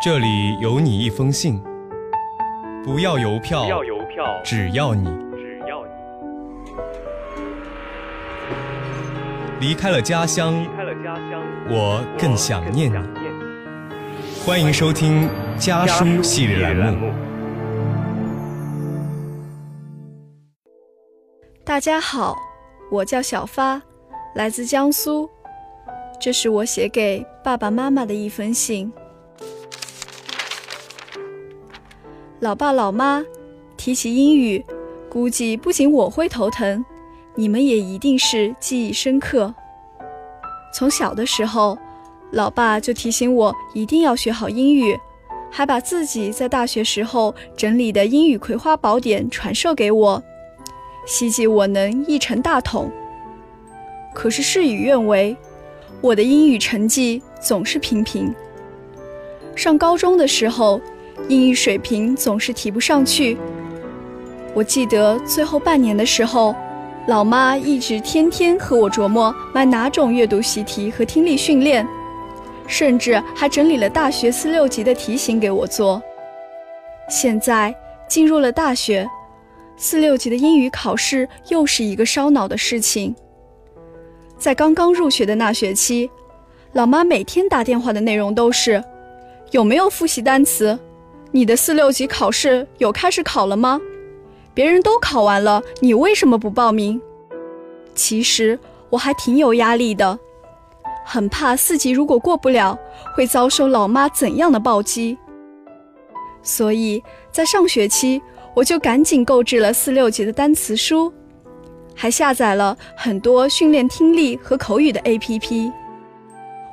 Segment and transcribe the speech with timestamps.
[0.00, 1.60] 这里有你一封信，
[2.84, 5.90] 不要邮票，不要邮票，只要你只要你
[9.58, 12.94] 离开了家乡离，开了家乡，我更想念你。
[12.96, 14.44] 我更想念你。
[14.46, 17.12] 欢迎收听家书系列栏目。
[21.64, 22.36] 大家好，
[22.88, 23.82] 我叫小发，
[24.36, 25.28] 来自江苏。
[26.20, 28.92] 这是我写给爸爸妈妈的一封信。
[32.40, 33.24] 老爸老妈，
[33.76, 34.64] 提起英语，
[35.08, 36.84] 估计不仅我会头疼，
[37.34, 39.52] 你们也一定是记忆深刻。
[40.72, 41.76] 从小的时候，
[42.30, 44.96] 老爸就提醒我一定要学好英语，
[45.50, 50.22] 还把自己在大学时候整理的英语葵花宝典传授给我。
[51.06, 52.88] 希冀我能一成大统。
[54.14, 55.36] 可是事与愿违，
[56.00, 58.32] 我的英语成绩总是平平。
[59.56, 60.80] 上高中的时候，
[61.28, 63.36] 英语水平总是提不上去。
[64.54, 66.54] 我记得最后半年的时候，
[67.06, 71.86] 老妈一直天天和我琢磨买哪种阅读习题和听力训练，
[72.66, 76.02] 甚至还整理了大学四六级的题型给我做。
[77.08, 77.74] 现在
[78.08, 79.08] 进入了大学。
[79.80, 83.14] 四六级的英语考试又是一个烧脑的事情。
[84.36, 86.10] 在刚刚入学的那学期，
[86.72, 88.82] 老妈每天打电话的内容都是：
[89.52, 90.76] 有没有复习单词？
[91.30, 93.80] 你的四六级考试有开始考了吗？
[94.54, 97.00] 别人都考完了，你为什么不报名？
[97.94, 98.58] 其实
[98.90, 100.18] 我还挺有压力的，
[101.04, 102.78] 很怕四级如果过不了，
[103.14, 105.16] 会遭受老妈怎样的暴击。
[106.42, 108.20] 所以在上学期。
[108.54, 111.12] 我就赶紧购置了四六级的单词书，
[111.94, 115.70] 还下载了很多训练听力和口语的 APP。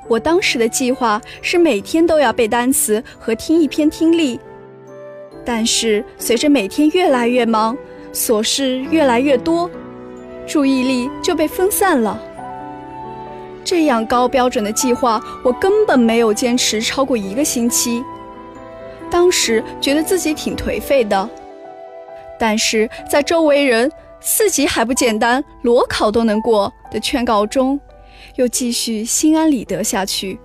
[0.08, 4.38] 我当时的计划是每天都要背单词和听一篇听力，
[5.44, 7.76] 但是随着每天越来越忙，
[8.12, 9.70] 琐事越来越多，
[10.46, 12.20] 注意力就被分散了。
[13.64, 18.04] 这样高标准的计划，我根本没有坚持超过一个星期。
[19.10, 21.28] 当时觉得自己挺颓废的。
[22.38, 23.90] 但是在周围人
[24.20, 27.80] 四级还不简单，裸考都能过的劝告中，
[28.36, 30.38] 又继续心安理得下去。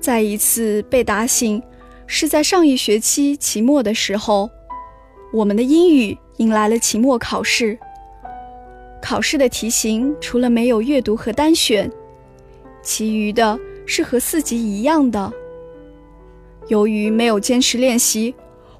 [0.00, 1.62] 再一次被打醒，
[2.06, 4.50] 是在上一学期期末的时候，
[5.32, 7.78] 我们的英语迎来了期末考试。
[9.00, 11.90] 考试的题型除了没有阅读和单选，
[12.82, 15.32] 其余的是和四级一样的。
[16.68, 18.34] 由于没有坚持练习。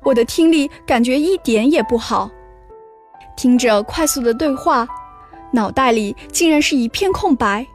[0.04, 2.28] 我的听力感觉一点也不好，
[3.36, 4.84] 听着快速的对话，
[5.52, 7.66] 脑袋里竟然是一片空白，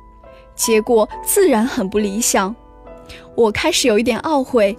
[0.55, 2.55] 结果自然很不理想。
[3.35, 4.77] 我开始有一点懊悔，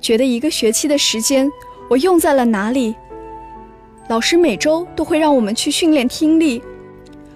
[0.00, 1.50] 觉得一个学期的时间
[1.88, 2.94] 我用在了哪里？
[4.08, 6.62] 老师每周都会让我们去训练听力，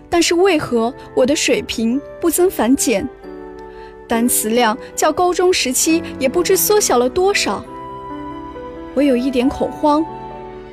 [0.09, 3.09] 但是为何我的水平不增反减？
[4.09, 7.65] 单词量较高中时期也不知缩小了多少。
[8.95, 10.05] 我有一点恐慌，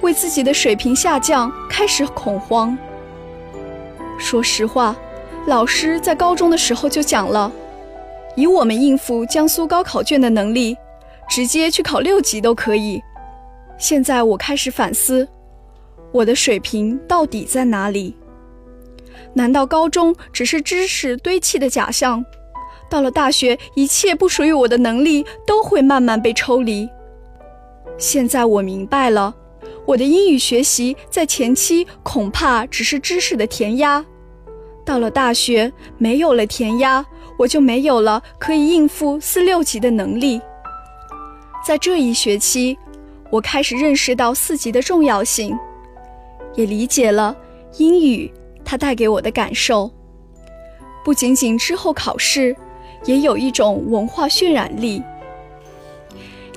[0.02, 2.76] 为自己的水平下降开始恐慌。
[4.18, 4.96] 说实话，
[5.46, 7.52] 老师在高中的时候就讲了，
[8.36, 10.76] 以我们应付江苏高考卷的能力，
[11.30, 13.02] 直接去考六级都可以。
[13.78, 15.28] 现在我开始反思，
[16.12, 18.16] 我的水平到底在哪里？
[19.34, 22.26] 难道高中只是知识堆砌的假象？
[22.90, 26.90] 到了大学，一切不属于我的能力都会慢慢被抽离。
[27.98, 29.36] 现在我明白了，
[29.88, 34.06] 我的英语学习在前期恐怕只是知识的填鸭，
[34.84, 37.06] 到了大学没有了填鸭，
[37.38, 40.42] 我就没有了可以应付四六级的能力。
[41.66, 42.78] 在这一学期，
[43.30, 45.58] 我开始认识到四级的重要性，
[46.56, 47.34] 也理解了
[47.78, 48.30] 英语
[48.66, 49.90] 它带给我的感受，
[51.06, 52.54] 不仅仅之后考试，
[53.06, 55.01] 也有一种文化渲染力。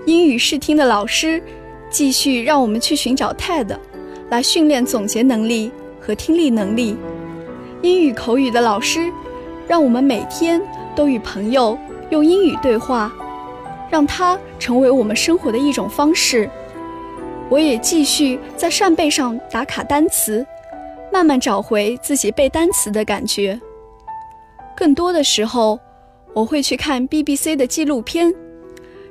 [0.04, 1.40] 英语试听的老师
[1.90, 3.76] 继续让我们去寻找 TED，
[4.30, 5.70] 来训练总结能力
[6.00, 6.96] 和听力能力。
[7.82, 9.12] 英语口语的老师
[9.66, 10.60] 让我们每天
[10.94, 11.76] 都与朋友
[12.10, 13.12] 用英语对话，
[13.90, 16.48] 让它成为我们生活的一种方式。
[17.48, 20.46] 我也继续在扇贝上打卡单词，
[21.12, 23.60] 慢慢找回自己背单词的感觉。
[24.76, 25.78] 更多的时候，
[26.32, 28.32] 我会去看 BBC 的纪录片。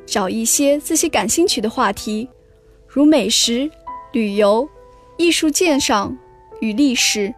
[0.06, 2.28] 找一些自己感兴趣的话题，
[2.91, 3.69] 如美食、
[4.13, 4.68] 旅游、
[5.15, 6.18] 艺术鉴赏
[6.59, 7.31] 与历史，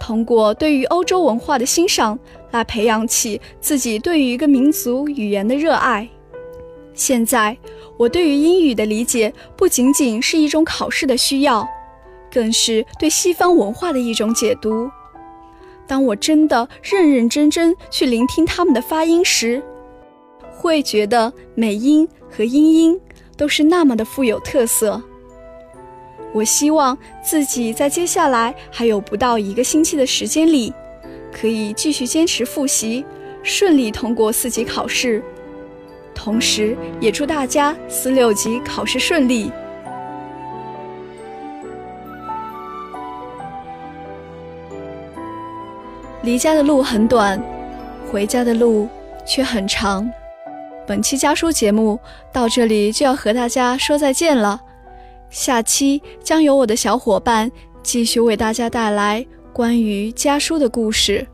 [0.00, 2.18] 通过对于欧洲文化的欣赏
[2.50, 6.08] 来培养起自己对于一个民族语言的热爱。
[6.92, 7.56] 现在，
[7.96, 11.64] 我对于英语的理解不仅仅是一种考试的需要，
[12.28, 14.90] 更是对西方文化的一种解读。
[15.86, 19.62] 当我真的认认真真去聆听他们的发音时，
[20.50, 23.00] 会觉得美音和英音
[23.36, 25.02] 都是那么的富有特色。
[26.32, 30.72] 我希望自己在接下来还有不到一个星期的时间里，
[31.32, 33.04] 可以继续坚持复习，
[33.42, 35.22] 顺利通过四级考试。
[36.14, 39.50] 同时，也祝大家四六级考试顺利。
[46.22, 47.40] 离家的路很短，
[48.10, 48.88] 回家的路
[49.26, 50.10] 却很长。
[50.86, 51.98] 本期家书节目
[52.32, 54.60] 到这里就要和大家说再见了，
[55.30, 57.50] 下期将由我的小伙伴
[57.82, 61.26] 继续为大家带来关于家书的故事。